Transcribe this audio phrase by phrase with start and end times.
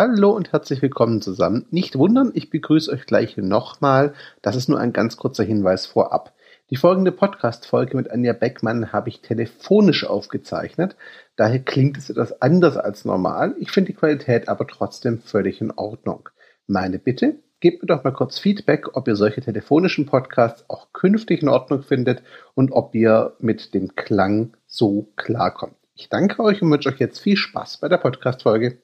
[0.00, 1.66] Hallo und herzlich willkommen zusammen.
[1.72, 4.14] Nicht wundern, ich begrüße euch gleich nochmal.
[4.42, 6.34] Das ist nur ein ganz kurzer Hinweis vorab.
[6.70, 10.94] Die folgende Podcast-Folge mit Anja Beckmann habe ich telefonisch aufgezeichnet.
[11.34, 13.56] Daher klingt es etwas anders als normal.
[13.58, 16.28] Ich finde die Qualität aber trotzdem völlig in Ordnung.
[16.68, 21.42] Meine Bitte, gebt mir doch mal kurz Feedback, ob ihr solche telefonischen Podcasts auch künftig
[21.42, 22.22] in Ordnung findet
[22.54, 25.74] und ob ihr mit dem Klang so klarkommt.
[25.96, 28.78] Ich danke euch und wünsche euch jetzt viel Spaß bei der Podcast-Folge.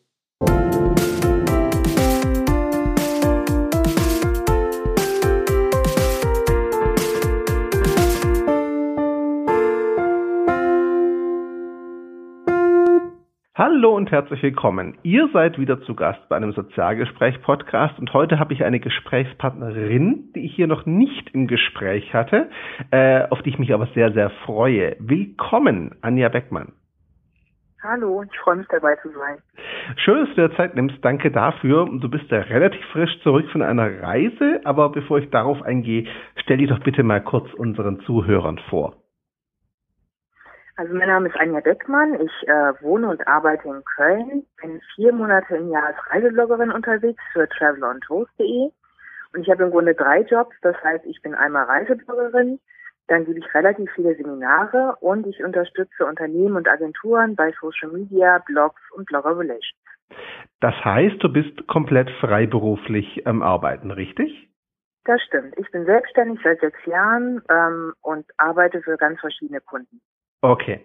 [13.57, 14.99] Hallo und herzlich willkommen.
[15.05, 20.45] Ihr seid wieder zu Gast bei einem Sozialgespräch-Podcast und heute habe ich eine Gesprächspartnerin, die
[20.45, 22.51] ich hier noch nicht im Gespräch hatte,
[22.91, 24.97] äh, auf die ich mich aber sehr, sehr freue.
[24.99, 26.73] Willkommen, Anja Beckmann.
[27.81, 29.39] Hallo, ich freue mich dabei zu sein.
[29.99, 30.97] Schön, dass du dir Zeit nimmst.
[31.05, 31.89] Danke dafür.
[32.01, 36.09] Du bist ja relativ frisch zurück von einer Reise, aber bevor ich darauf eingehe,
[36.43, 39.04] stell dich doch bitte mal kurz unseren Zuhörern vor.
[40.77, 42.15] Also mein Name ist Anja Beckmann.
[42.21, 44.45] Ich äh, wohne und arbeite in Köln.
[44.61, 48.71] Bin vier Monate im Jahr als Reisebloggerin unterwegs für travelandtoast.de.
[49.35, 50.57] Und ich habe im Grunde drei Jobs.
[50.63, 52.59] Das heißt, ich bin einmal Reisebloggerin,
[53.09, 58.39] dann gebe ich relativ viele Seminare und ich unterstütze Unternehmen und Agenturen bei Social Media,
[58.47, 59.79] Blogs und Blogger Relations.
[60.61, 64.49] Das heißt, du bist komplett freiberuflich am Arbeiten, richtig?
[65.05, 65.55] Das stimmt.
[65.59, 70.01] Ich bin selbstständig seit sechs Jahren ähm, und arbeite für ganz verschiedene Kunden.
[70.45, 70.81] Okay.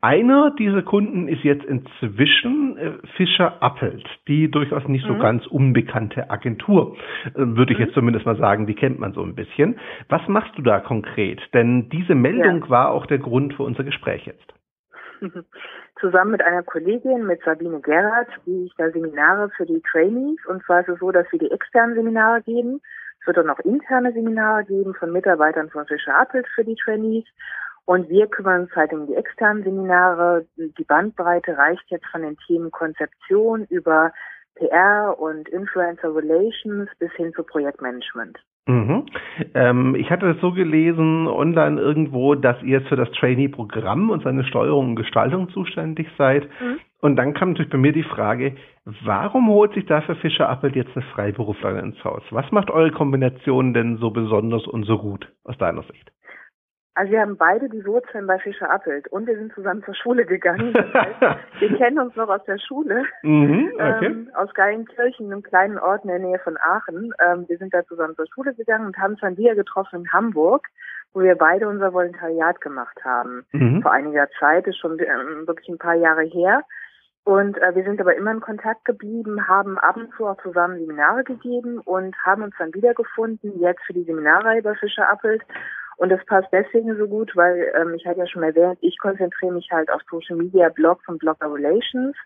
[0.00, 5.18] Einer dieser Kunden ist jetzt inzwischen äh, Fischer Appelt, die durchaus nicht so mhm.
[5.18, 7.86] ganz unbekannte Agentur, äh, würde ich mhm.
[7.86, 9.80] jetzt zumindest mal sagen, die kennt man so ein bisschen.
[10.08, 11.40] Was machst du da konkret?
[11.52, 12.70] Denn diese Meldung ja.
[12.70, 14.54] war auch der Grund für unser Gespräch jetzt.
[16.00, 20.38] Zusammen mit einer Kollegin, mit Sabine Gerhardt, gehe ich da Seminare für die Trainees.
[20.46, 22.80] Und zwar ist es so, dass wir die externen Seminare geben.
[23.20, 27.24] Es wird dann auch interne Seminare geben von Mitarbeitern von Fischer Appelt für die Trainees.
[27.84, 30.46] Und wir kümmern uns halt um die externen Seminare.
[30.56, 34.12] Die Bandbreite reicht jetzt von den Themen Konzeption über
[34.54, 38.38] PR und Influencer Relations bis hin zu Projektmanagement.
[38.66, 39.06] Mhm.
[39.54, 44.22] Ähm, ich hatte das so gelesen online irgendwo, dass ihr jetzt für das Trainee-Programm und
[44.22, 46.44] seine Steuerung und Gestaltung zuständig seid.
[46.60, 46.78] Mhm.
[47.00, 48.54] Und dann kam natürlich bei mir die Frage,
[48.84, 52.22] warum holt sich dafür Fischer Appelt jetzt eine Freiberuflerin ins Haus?
[52.30, 56.12] Was macht eure Kombination denn so besonders und so gut aus deiner Sicht?
[56.94, 60.26] Also wir haben beide die Wurzeln bei Fischer Appelt und wir sind zusammen zur Schule
[60.26, 60.74] gegangen.
[60.74, 61.20] Das heißt,
[61.60, 64.06] wir kennen uns noch aus der Schule, mhm, okay.
[64.06, 67.14] ähm, aus Geilenkirchen, einem kleinen Ort in der Nähe von Aachen.
[67.18, 70.12] Ähm, wir sind da zusammen zur Schule gegangen und haben uns dann wieder getroffen in
[70.12, 70.68] Hamburg,
[71.14, 73.46] wo wir beide unser Volontariat gemacht haben.
[73.52, 73.80] Mhm.
[73.80, 76.62] Vor einiger Zeit, ist schon ähm, wirklich ein paar Jahre her.
[77.24, 80.78] Und äh, wir sind aber immer in Kontakt geblieben, haben ab und zu auch zusammen
[80.78, 85.42] Seminare gegeben und haben uns dann wiedergefunden, jetzt für die Seminarreihe bei Fischer Appelt
[86.02, 89.52] und das passt deswegen so gut, weil ähm, ich hatte ja schon erwähnt, ich konzentriere
[89.52, 92.16] mich halt auf Social Media, Blogs und Blogger Relations.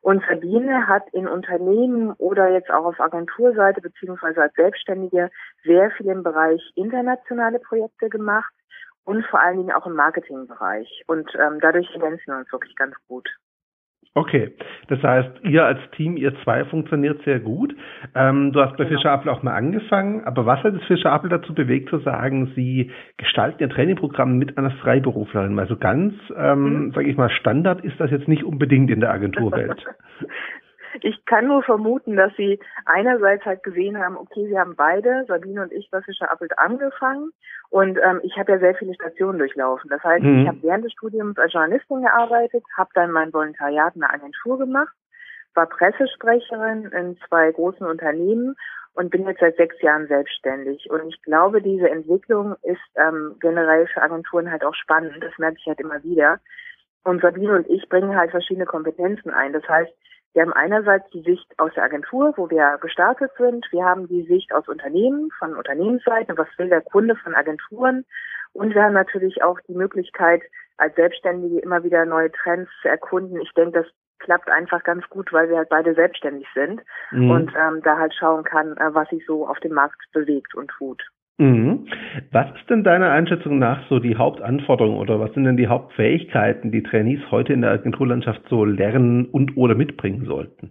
[0.00, 5.30] Und Sabine hat in Unternehmen oder jetzt auch auf Agenturseite beziehungsweise als Selbstständige
[5.62, 8.52] sehr viel im Bereich internationale Projekte gemacht
[9.04, 11.04] und vor allen Dingen auch im Marketingbereich.
[11.06, 13.28] Und ähm, dadurch ergänzen wir uns wirklich ganz gut.
[14.14, 14.52] Okay,
[14.88, 17.74] das heißt, ihr als Team, ihr zwei funktioniert sehr gut.
[18.14, 18.98] Ähm, du hast bei genau.
[18.98, 22.52] Fischer Apple auch mal angefangen, aber was hat es Fischer Apple dazu bewegt zu sagen,
[22.54, 25.58] sie gestalten ihr Trainingprogramm mit einer Freiberuflerin?
[25.58, 26.92] Also ganz, ähm, mhm.
[26.92, 29.82] sage ich mal, Standard ist das jetzt nicht unbedingt in der Agenturwelt.
[31.00, 35.62] Ich kann nur vermuten, dass sie einerseits halt gesehen haben, okay, sie haben beide, Sabine
[35.62, 37.32] und ich, bei Fischer Appelt angefangen
[37.70, 39.88] und ähm, ich habe ja sehr viele Stationen durchlaufen.
[39.88, 40.42] Das heißt, mhm.
[40.42, 44.58] ich habe während des Studiums als Journalistin gearbeitet, habe dann mein Volontariat in einer Agentur
[44.58, 44.92] gemacht,
[45.54, 48.56] war Pressesprecherin in zwei großen Unternehmen
[48.94, 50.90] und bin jetzt seit sechs Jahren selbstständig.
[50.90, 55.16] Und ich glaube, diese Entwicklung ist ähm, generell für Agenturen halt auch spannend.
[55.20, 56.40] Das merke ich halt immer wieder.
[57.04, 59.52] Und Sabine und ich bringen halt verschiedene Kompetenzen ein.
[59.52, 59.92] Das heißt,
[60.34, 63.66] wir haben einerseits die Sicht aus der Agentur, wo wir gestartet sind.
[63.70, 68.06] Wir haben die Sicht aus Unternehmen, von Unternehmensseite, was will der Kunde von Agenturen.
[68.54, 70.42] Und wir haben natürlich auch die Möglichkeit,
[70.78, 73.40] als Selbstständige immer wieder neue Trends zu erkunden.
[73.40, 73.86] Ich denke, das
[74.18, 76.80] klappt einfach ganz gut, weil wir halt beide selbstständig sind
[77.10, 77.30] mhm.
[77.30, 80.68] und ähm, da halt schauen kann, äh, was sich so auf dem Markt bewegt und
[80.68, 81.02] tut.
[81.42, 81.88] Mhm.
[82.30, 86.70] Was ist denn deiner Einschätzung nach so die Hauptanforderung oder was sind denn die Hauptfähigkeiten,
[86.70, 90.70] die Trainees heute in der Agenturlandschaft so lernen und oder mitbringen sollten?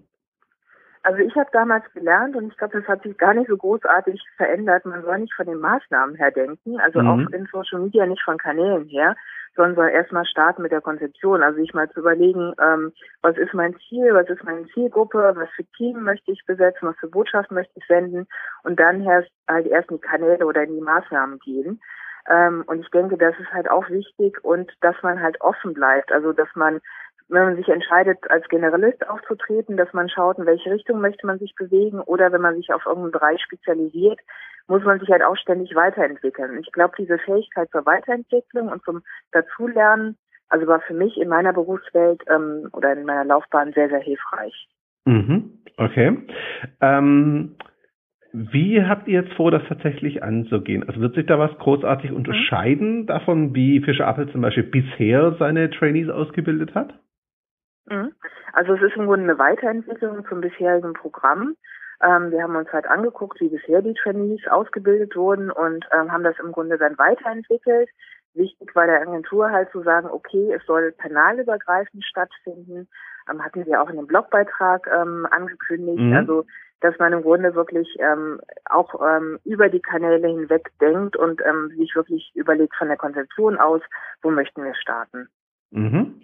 [1.04, 4.22] Also ich habe damals gelernt und ich glaube, das hat sich gar nicht so großartig
[4.38, 4.86] verändert.
[4.86, 7.08] Man soll nicht von den Maßnahmen her denken, also mhm.
[7.08, 9.16] auch in Social Media nicht von Kanälen her,
[9.56, 11.42] sondern soll erstmal starten mit der Konzeption.
[11.42, 12.94] Also sich mal zu überlegen, ähm,
[13.24, 16.98] was ist mein Ziel, was ist meine Zielgruppe, was für Team möchte ich besetzen, was
[16.98, 18.28] für Botschaften möchte ich senden
[18.64, 21.82] und dann erst halt erst in die Kanäle oder in die Maßnahmen gehen.
[22.30, 26.12] Ähm, und ich denke, das ist halt auch wichtig und dass man halt offen bleibt.
[26.12, 26.80] Also dass man
[27.32, 31.40] wenn man sich entscheidet, als Generalist aufzutreten, dass man schaut, in welche Richtung möchte man
[31.40, 34.20] sich bewegen oder wenn man sich auf irgendeinen Bereich spezialisiert,
[34.68, 36.60] muss man sich halt auch ständig weiterentwickeln.
[36.60, 39.02] Ich glaube, diese Fähigkeit zur Weiterentwicklung und zum
[39.32, 40.18] Dazulernen,
[40.50, 44.68] also war für mich in meiner Berufswelt ähm, oder in meiner Laufbahn sehr, sehr hilfreich.
[45.06, 45.60] Mhm.
[45.78, 46.18] Okay.
[46.82, 47.56] Ähm,
[48.34, 50.84] wie habt ihr jetzt vor, das tatsächlich anzugehen?
[50.88, 55.70] Also wird sich da was großartig unterscheiden davon, wie Fischer Appel zum Beispiel bisher seine
[55.70, 56.94] Trainees ausgebildet hat?
[57.92, 58.14] Mhm.
[58.54, 61.56] Also es ist im Grunde eine Weiterentwicklung zum bisherigen Programm.
[62.04, 66.24] Ähm, wir haben uns halt angeguckt, wie bisher die Trainees ausgebildet wurden und ähm, haben
[66.24, 67.90] das im Grunde dann weiterentwickelt.
[68.34, 72.88] Wichtig war der Agentur halt zu sagen, okay, es soll kanalübergreifend stattfinden.
[73.30, 76.00] Ähm, hatten wir auch in dem Blogbeitrag ähm, angekündigt.
[76.00, 76.14] Mhm.
[76.14, 76.46] Also
[76.80, 81.40] dass man im Grunde wirklich ähm, auch ähm, über die Kanäle hinweg denkt und
[81.78, 83.82] sich wirklich überlegt von der Konzeption aus,
[84.24, 85.30] wo möchten wir starten.
[85.72, 86.22] Mhm.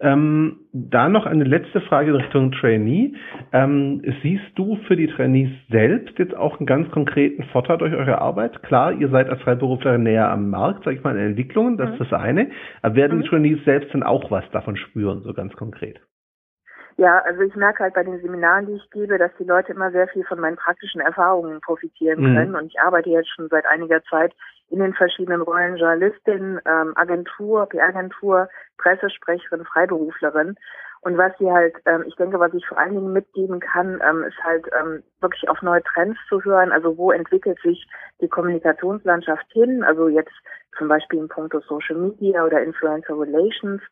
[0.00, 3.14] Ähm, da noch eine letzte Frage in Richtung Trainee.
[3.52, 8.20] Ähm, siehst du für die Trainees selbst jetzt auch einen ganz konkreten Vorteil durch eure
[8.20, 8.62] Arbeit?
[8.62, 11.94] Klar, ihr seid als Freiberufler näher am Markt, sag ich mal, in Entwicklungen, das mhm.
[11.94, 12.50] ist das eine.
[12.82, 13.22] Aber werden mhm.
[13.22, 16.00] die Trainees selbst dann auch was davon spüren, so ganz konkret?
[16.96, 19.90] Ja, also ich merke halt bei den Seminaren, die ich gebe, dass die Leute immer
[19.90, 22.36] sehr viel von meinen praktischen Erfahrungen profitieren mhm.
[22.36, 22.54] können.
[22.54, 24.32] Und ich arbeite jetzt schon seit einiger Zeit
[24.70, 30.56] in den verschiedenen Rollen Journalistin, ähm, Agentur, PR-Agentur, Pressesprecherin, Freiberuflerin.
[31.02, 34.24] Und was sie halt, ähm, ich denke, was ich vor allen Dingen mitgeben kann, ähm,
[34.24, 36.72] ist halt ähm, wirklich auf neue Trends zu hören.
[36.72, 37.86] Also wo entwickelt sich
[38.22, 39.84] die Kommunikationslandschaft hin?
[39.84, 40.32] Also jetzt
[40.78, 43.82] zum Beispiel in puncto Social Media oder Influencer Relations.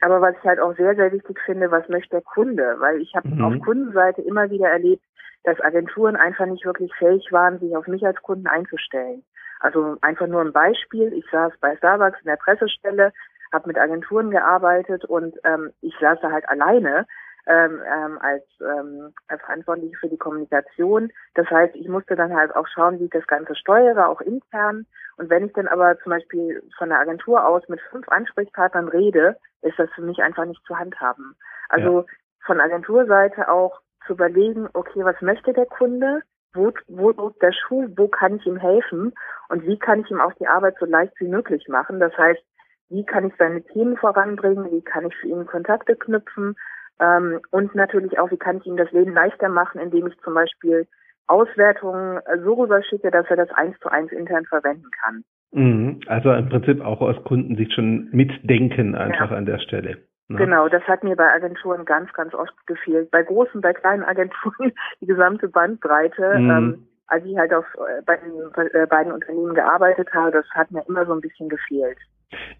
[0.00, 2.76] Aber was ich halt auch sehr, sehr wichtig finde, was möchte der Kunde?
[2.78, 3.44] Weil ich habe mhm.
[3.44, 5.02] auf Kundenseite immer wieder erlebt,
[5.42, 9.24] dass Agenturen einfach nicht wirklich fähig waren, sich auf mich als Kunden einzustellen.
[9.64, 11.14] Also einfach nur ein Beispiel.
[11.14, 13.14] Ich saß bei Starbucks in der Pressestelle,
[13.50, 17.06] habe mit Agenturen gearbeitet und ähm, ich saß da halt alleine
[17.46, 21.10] ähm, ähm, als ähm, Verantwortliche für die Kommunikation.
[21.32, 24.84] Das heißt, ich musste dann halt auch schauen, wie ich das Ganze steuere, auch intern.
[25.16, 29.38] Und wenn ich dann aber zum Beispiel von der Agentur aus mit fünf Ansprechpartnern rede,
[29.62, 31.36] ist das für mich einfach nicht zu handhaben.
[31.70, 32.06] Also ja.
[32.44, 36.20] von Agenturseite auch zu überlegen, okay, was möchte der Kunde?
[36.54, 37.88] Wo, wo drückt der Schuh?
[37.96, 39.12] Wo kann ich ihm helfen?
[39.48, 42.00] Und wie kann ich ihm auch die Arbeit so leicht wie möglich machen?
[42.00, 42.42] Das heißt,
[42.90, 44.70] wie kann ich seine Themen voranbringen?
[44.70, 46.54] Wie kann ich für ihn Kontakte knüpfen?
[47.00, 50.34] Ähm, und natürlich auch, wie kann ich ihm das Leben leichter machen, indem ich zum
[50.34, 50.86] Beispiel
[51.26, 55.24] Auswertungen so rüberschicke, dass er das eins zu eins intern verwenden kann.
[55.52, 56.00] Mhm.
[56.06, 59.36] Also im Prinzip auch aus Kundensicht schon mitdenken einfach ja.
[59.36, 59.98] an der Stelle.
[60.28, 60.38] Ne?
[60.38, 63.10] Genau, das hat mir bei Agenturen ganz, ganz oft gefehlt.
[63.10, 66.38] Bei großen, bei kleinen Agenturen die gesamte Bandbreite.
[66.38, 66.50] Mhm.
[66.50, 70.70] Ähm, als ich halt auf äh, bei den äh, beiden Unternehmen gearbeitet habe, das hat
[70.70, 71.98] mir immer so ein bisschen gefehlt.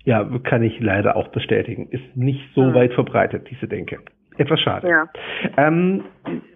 [0.04, 1.88] Ja, kann ich leider auch bestätigen.
[1.90, 2.74] Ist nicht so mhm.
[2.74, 4.00] weit verbreitet, diese Denke.
[4.36, 4.88] Etwas schade.
[4.88, 5.08] Ja.
[5.56, 6.02] Ähm,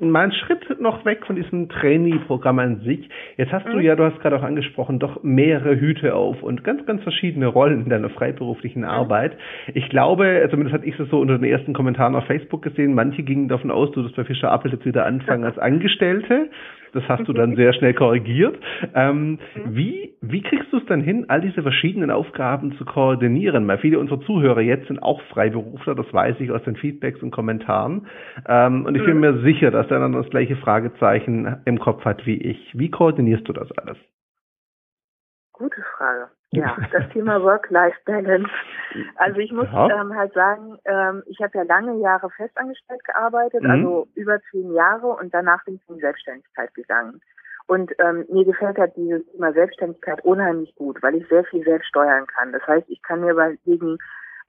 [0.00, 3.08] mal einen Schritt noch weg von diesem Trainee-Programm an sich.
[3.36, 3.72] Jetzt hast mhm.
[3.72, 7.46] du ja, du hast gerade auch angesprochen, doch mehrere Hüte auf und ganz, ganz verschiedene
[7.46, 8.88] Rollen in deiner freiberuflichen mhm.
[8.88, 9.36] Arbeit.
[9.74, 13.22] Ich glaube, zumindest hatte ich es so unter den ersten Kommentaren auf Facebook gesehen, manche
[13.22, 16.50] gingen davon aus, du wirst bei Fischer Appel jetzt wieder anfangen als Angestellte.
[16.92, 18.56] Das hast du dann sehr schnell korrigiert.
[18.94, 19.38] Ähm, mhm.
[19.66, 23.66] wie, wie kriegst du es dann hin, all diese verschiedenen Aufgaben zu koordinieren?
[23.68, 27.30] Weil viele unserer Zuhörer jetzt sind auch Freiberufler, das weiß ich aus den Feedbacks und
[27.30, 28.06] Kommentaren.
[28.46, 29.20] Ähm, und ich bin mhm.
[29.20, 32.72] mir sicher, dass der dann das gleiche Fragezeichen im Kopf hat wie ich.
[32.74, 33.96] Wie koordinierst du das alles?
[35.58, 36.28] Gute Frage.
[36.52, 38.50] Ja, das Thema Work-Life-Balance.
[39.16, 40.00] Also ich muss ja.
[40.00, 43.70] ähm, halt sagen, ähm, ich habe ja lange Jahre festangestellt gearbeitet, mhm.
[43.70, 47.20] also über zehn Jahre und danach bin ich in die Selbstständigkeit gegangen.
[47.66, 51.88] Und ähm, mir gefällt halt dieses Thema Selbstständigkeit unheimlich gut, weil ich sehr viel selbst
[51.88, 52.50] steuern kann.
[52.52, 53.98] Das heißt, ich kann mir überlegen,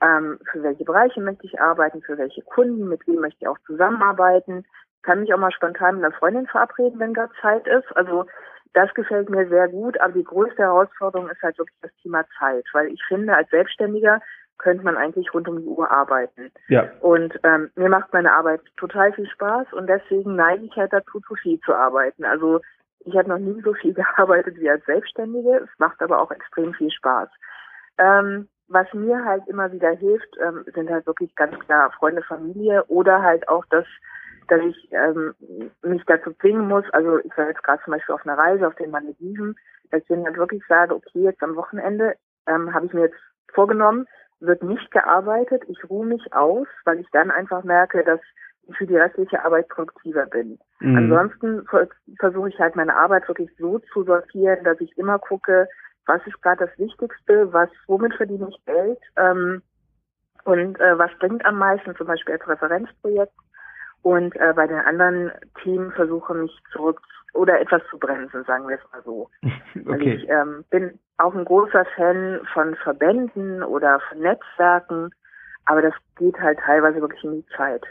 [0.01, 3.59] ähm, für welche Bereiche möchte ich arbeiten, für welche Kunden, mit wem möchte ich auch
[3.65, 4.65] zusammenarbeiten.
[5.01, 7.91] Kann mich auch mal spontan mit einer Freundin verabreden, wenn gerade Zeit ist.
[7.97, 8.25] Also
[8.73, 12.65] das gefällt mir sehr gut, aber die größte Herausforderung ist halt wirklich das Thema Zeit,
[12.73, 14.21] weil ich finde, als Selbstständiger
[14.57, 16.51] könnte man eigentlich rund um die Uhr arbeiten.
[16.67, 16.89] Ja.
[16.99, 21.19] Und ähm, mir macht meine Arbeit total viel Spaß und deswegen neige ich halt dazu,
[21.21, 22.25] zu viel zu arbeiten.
[22.25, 22.59] Also
[22.99, 25.61] ich habe noch nie so viel gearbeitet wie als Selbstständige.
[25.63, 27.29] Es macht aber auch extrem viel Spaß.
[27.97, 32.83] Ähm, was mir halt immer wieder hilft, ähm, sind halt wirklich ganz klar Freunde, Familie
[32.85, 33.85] oder halt auch das
[34.49, 35.33] dass ich ähm,
[35.83, 38.75] mich dazu zwingen muss, also ich war jetzt gerade zum Beispiel auf einer Reise auf
[38.75, 39.55] den Malediven,
[39.91, 42.15] dass ich dann halt wirklich sage, okay, jetzt am Wochenende
[42.47, 43.19] ähm, habe ich mir jetzt
[43.53, 44.05] vorgenommen,
[44.39, 48.19] wird nicht gearbeitet, ich ruhe mich aus, weil ich dann einfach merke, dass
[48.63, 50.59] ich für die restliche Arbeit produktiver bin.
[50.79, 50.95] Mhm.
[50.95, 51.65] Ansonsten
[52.19, 55.67] versuche ich halt meine Arbeit wirklich so zu sortieren, dass ich immer gucke,
[56.05, 59.61] was ist gerade das Wichtigste, was, womit verdiene ich Geld ähm,
[60.45, 63.33] und äh, was bringt am meisten, zum Beispiel als Referenzprojekt.
[64.01, 65.31] Und äh, bei den anderen
[65.63, 67.01] Themen versuche mich zurück
[67.33, 69.29] oder etwas zu bremsen, sagen wir es mal so.
[69.43, 69.91] okay.
[69.91, 75.11] Also ich ähm, bin auch ein großer Fan von Verbänden oder von Netzwerken,
[75.65, 77.83] aber das geht halt teilweise wirklich in die Zeit.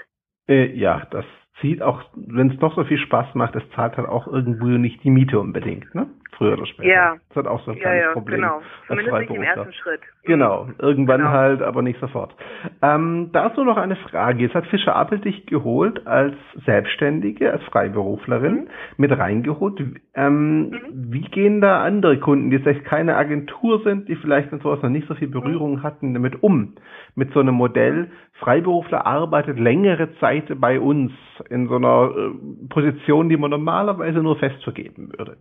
[0.48, 1.26] Äh, ja, das
[1.60, 5.02] zieht auch, wenn es noch so viel Spaß macht, es zahlt halt auch irgendwo nicht
[5.04, 6.06] die Miete unbedingt, ne?
[6.38, 6.88] Früher oder später.
[6.88, 7.16] Ja.
[7.30, 8.40] Das hat auch so ein kleines ja, ja, Problem.
[8.40, 8.62] Genau.
[8.86, 10.00] Zumindest nicht im ersten Schritt.
[10.22, 10.68] Genau.
[10.78, 11.30] Irgendwann genau.
[11.30, 12.32] halt, aber nicht sofort.
[12.80, 14.44] Ähm, da ist nur noch eine Frage.
[14.44, 18.68] Jetzt hat Fischer Appel dich geholt als Selbstständige, als Freiberuflerin mhm.
[18.98, 19.80] mit reingeholt.
[20.14, 20.78] Ähm, mhm.
[20.92, 24.90] Wie gehen da andere Kunden, die vielleicht keine Agentur sind, die vielleicht mit sowas noch
[24.90, 25.82] nicht so viel Berührung mhm.
[25.82, 26.76] hatten, damit um?
[27.16, 31.10] Mit so einem Modell, Freiberufler arbeitet längere Zeit bei uns
[31.50, 35.36] in so einer äh, Position, die man normalerweise nur fest vergeben würde.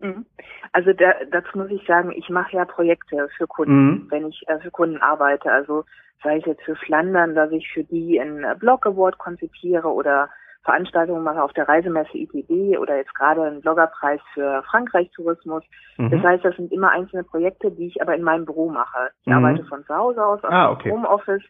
[0.00, 0.26] Mhm.
[0.72, 4.06] Also da, dazu muss ich sagen, ich mache ja Projekte für Kunden, mhm.
[4.10, 5.50] wenn ich äh, für Kunden arbeite.
[5.50, 5.84] Also
[6.22, 10.28] sei es jetzt für Flandern, dass ich für die einen Blog Award konzipiere oder
[10.62, 15.64] Veranstaltungen mache auf der Reisemesse ITB oder jetzt gerade einen Bloggerpreis für Frankreich Tourismus.
[15.96, 16.10] Mhm.
[16.10, 19.10] Das heißt, das sind immer einzelne Projekte, die ich aber in meinem Büro mache.
[19.22, 19.34] Ich mhm.
[19.34, 20.90] arbeite von zu Hause aus, aus ah, okay.
[20.90, 21.42] Homeoffice.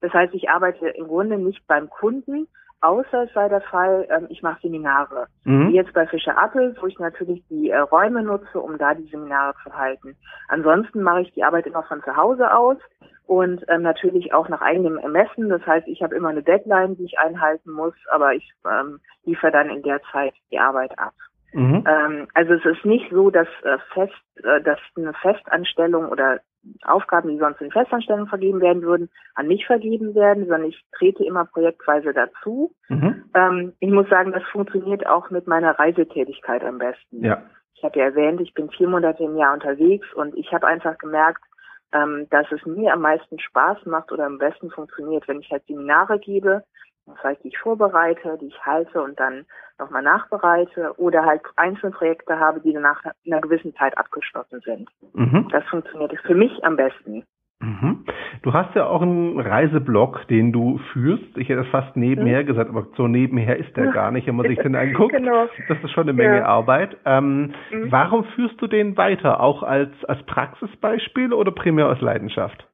[0.00, 2.46] Das heißt, ich arbeite im Grunde nicht beim Kunden,
[2.80, 5.26] außer es sei der Fall, ähm, ich mache Seminare.
[5.44, 5.68] Mhm.
[5.68, 9.08] Wie jetzt bei Fischer Appel, wo ich natürlich die äh, Räume nutze, um da die
[9.08, 10.16] Seminare zu halten.
[10.48, 12.78] Ansonsten mache ich die Arbeit immer von zu Hause aus
[13.26, 15.48] und ähm, natürlich auch nach eigenem Ermessen.
[15.48, 19.52] Das heißt, ich habe immer eine Deadline, die ich einhalten muss, aber ich ähm, liefere
[19.52, 21.12] dann in der Zeit die Arbeit ab.
[21.52, 21.84] Mhm.
[21.86, 24.12] Ähm, also es ist nicht so, dass äh, fest,
[24.44, 26.40] äh, dass eine Festanstellung oder
[26.84, 31.24] Aufgaben, die sonst in Festanstellung vergeben werden würden, an mich vergeben werden, sondern ich trete
[31.24, 32.74] immer projektweise dazu.
[32.88, 33.24] Mhm.
[33.34, 37.24] Ähm, ich muss sagen, das funktioniert auch mit meiner Reisetätigkeit am besten.
[37.24, 37.42] Ja.
[37.74, 40.98] Ich habe ja erwähnt, ich bin vier Monate im Jahr unterwegs und ich habe einfach
[40.98, 41.42] gemerkt,
[41.92, 45.64] ähm, dass es mir am meisten Spaß macht oder am besten funktioniert, wenn ich halt
[45.66, 46.64] Seminare gebe
[47.08, 49.46] das heißt, die ich vorbereite, die ich halte und dann
[49.78, 54.88] nochmal nachbereite oder halt einzelne Projekte habe, die danach in einer gewissen Zeit abgeschlossen sind.
[55.14, 55.48] Mhm.
[55.50, 57.24] Das funktioniert für mich am besten.
[57.60, 58.04] Mhm.
[58.42, 61.36] Du hast ja auch einen Reiseblog, den du führst.
[61.36, 62.46] Ich hätte es fast nebenher mhm.
[62.46, 65.12] gesagt, aber so nebenher ist der gar nicht, wenn man sich den anguckt.
[65.12, 65.48] genau.
[65.66, 66.44] Das ist schon eine Menge ja.
[66.44, 66.96] Arbeit.
[67.04, 67.90] Ähm, mhm.
[67.90, 69.40] Warum führst du den weiter?
[69.40, 72.68] Auch als, als Praxisbeispiel oder primär aus Leidenschaft?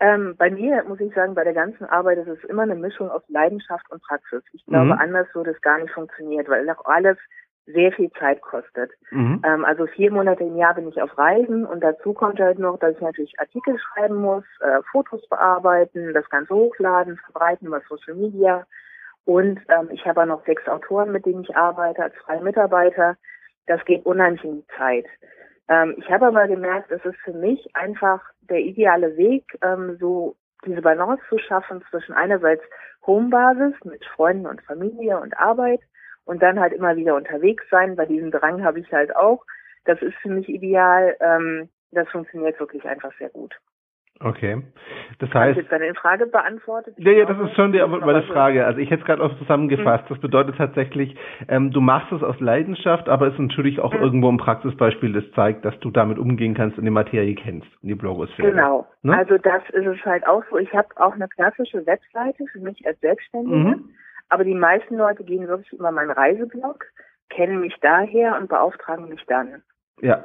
[0.00, 3.10] Ähm, bei mir muss ich sagen, bei der ganzen Arbeit ist es immer eine Mischung
[3.10, 4.42] aus Leidenschaft und Praxis.
[4.52, 4.92] Ich glaube, mhm.
[4.92, 7.18] anders würde es gar nicht funktioniert, weil auch alles
[7.66, 8.90] sehr viel Zeit kostet.
[9.10, 9.42] Mhm.
[9.44, 12.78] Ähm, also vier Monate im Jahr bin ich auf Reisen und dazu kommt halt noch,
[12.78, 18.14] dass ich natürlich Artikel schreiben muss, äh, Fotos bearbeiten, das Ganze hochladen, verbreiten über Social
[18.14, 18.66] Media.
[19.24, 23.16] Und ähm, ich habe auch noch sechs Autoren, mit denen ich arbeite als freie Mitarbeiter.
[23.66, 25.06] Das geht unheimlich in die Zeit.
[25.70, 30.36] Ähm, ich habe aber gemerkt, es ist für mich einfach der ideale Weg, ähm, so
[30.66, 32.62] diese Balance zu schaffen zwischen einerseits
[33.06, 35.80] Homebasis mit Freunden und Familie und Arbeit
[36.24, 37.96] und dann halt immer wieder unterwegs sein.
[37.96, 39.44] Bei diesem Drang habe ich halt auch.
[39.84, 41.16] Das ist für mich ideal.
[41.20, 43.54] Ähm, das funktioniert wirklich einfach sehr gut.
[44.22, 44.62] Okay.
[45.18, 45.56] Das heißt.
[45.56, 46.94] Hast jetzt deine Frage beantwortet?
[46.98, 48.66] Ja, ja, das ist schon die, meine Frage.
[48.66, 50.04] Also ich hätte es gerade auch zusammengefasst.
[50.04, 50.08] Mhm.
[50.14, 51.16] Das bedeutet tatsächlich,
[51.48, 54.00] ähm, du machst es aus Leidenschaft, aber es ist natürlich auch mhm.
[54.00, 57.94] irgendwo ein Praxisbeispiel, das zeigt, dass du damit umgehen kannst und die Materie kennst, die
[57.94, 58.50] Blogosphäre.
[58.50, 58.86] Genau.
[59.02, 59.16] Ne?
[59.16, 60.58] Also das ist es halt auch so.
[60.58, 63.90] Ich habe auch eine klassische Webseite für mich als Selbstständige, mhm.
[64.28, 66.84] aber die meisten Leute gehen wirklich über meinen Reiseblog,
[67.30, 69.62] kennen mich daher und beauftragen mich dann.
[70.02, 70.24] Ja,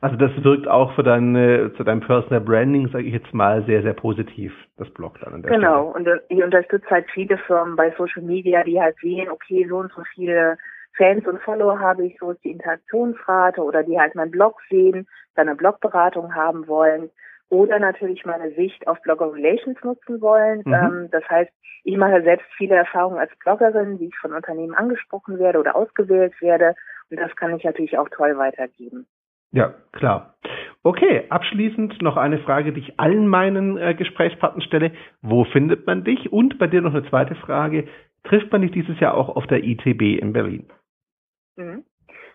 [0.00, 3.82] also das wirkt auch für deine, zu deinem Personal Branding, sage ich jetzt mal, sehr,
[3.82, 5.34] sehr positiv, das Blog dann.
[5.34, 6.12] An der genau, Stelle.
[6.12, 9.92] und ich unterstütze halt viele Firmen bei Social Media, die halt sehen, okay, so und
[9.92, 10.56] so viele
[10.96, 15.06] Fans und Follower habe ich, so ist die Interaktionsrate oder die halt meinen Blog sehen,
[15.34, 17.10] dann eine Blogberatung haben wollen
[17.50, 20.62] oder natürlich meine Sicht auf Blogger Relations nutzen wollen.
[20.64, 20.74] Mhm.
[20.74, 21.50] Ähm, das heißt,
[21.84, 26.34] ich mache selbst viele Erfahrungen als Bloggerin, wie ich von Unternehmen angesprochen werde oder ausgewählt
[26.40, 26.74] werde.
[27.10, 29.06] Und das kann ich natürlich auch toll weitergeben.
[29.52, 30.34] Ja, klar.
[30.82, 34.92] Okay, abschließend noch eine Frage, die ich allen meinen äh, Gesprächspartnern stelle.
[35.22, 36.32] Wo findet man dich?
[36.32, 37.88] Und bei dir noch eine zweite Frage.
[38.24, 40.70] Trifft man dich dieses Jahr auch auf der ITB in Berlin?
[41.56, 41.84] Mhm.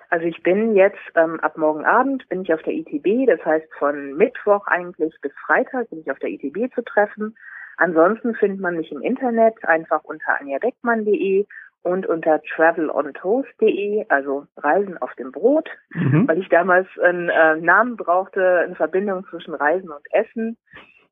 [0.10, 3.68] Also ich bin jetzt ähm, ab morgen Abend bin ich auf der ITB, das heißt
[3.80, 7.36] von Mittwoch eigentlich bis Freitag bin ich auf der ITB zu treffen.
[7.78, 11.48] Ansonsten findet man mich im Internet einfach unter anjabeckmann.de
[11.84, 16.28] und unter travelontoast.de, also Reisen auf dem Brot, mhm.
[16.28, 20.58] weil ich damals einen äh, Namen brauchte, eine Verbindung zwischen Reisen und Essen.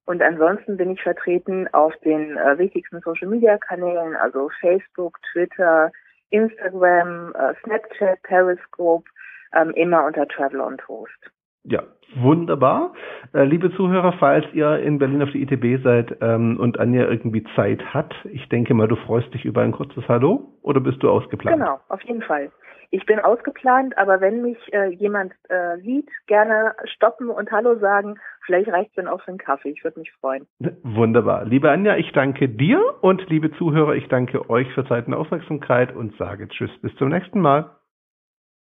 [0.06, 5.92] Und ansonsten bin ich vertreten auf den äh, wichtigsten Social Media Kanälen, also Facebook, Twitter,
[6.30, 9.10] Instagram, äh, Snapchat, Periscope,
[9.54, 11.32] ähm, immer unter Travel on Toast.
[11.64, 11.84] Ja,
[12.16, 12.94] wunderbar.
[13.34, 17.44] Äh, liebe Zuhörer, falls ihr in Berlin auf die ITB seid ähm, und Anja irgendwie
[17.56, 21.10] Zeit hat, ich denke mal, du freust dich über ein kurzes Hallo oder bist du
[21.10, 21.60] ausgeplant?
[21.60, 22.52] Genau, auf jeden Fall.
[22.94, 28.20] Ich bin ausgeplant, aber wenn mich äh, jemand äh, sieht, gerne stoppen und Hallo sagen.
[28.46, 29.70] Vielleicht reicht es dann auch für einen Kaffee.
[29.70, 30.46] Ich würde mich freuen.
[30.84, 31.46] Wunderbar.
[31.46, 35.96] Liebe Anja, ich danke dir und liebe Zuhörer, ich danke euch für Zeit und Aufmerksamkeit
[35.96, 36.72] und sage Tschüss.
[36.82, 37.78] Bis zum nächsten Mal.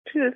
[0.06, 0.34] Tschüss.